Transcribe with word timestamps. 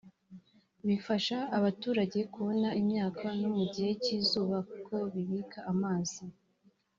bifasha 0.87 1.37
abaturage 1.57 2.19
kubona 2.33 2.69
imyaka 2.81 3.25
no 3.39 3.49
mu 3.55 3.65
gihe 3.73 3.91
cy’izuba 4.03 4.57
kuko 4.69 4.95
bibika 5.13 5.59
amazi 5.73 6.23